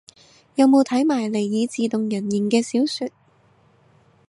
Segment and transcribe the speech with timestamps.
[0.55, 3.11] 有冇睇埋尼爾自動人形嘅小說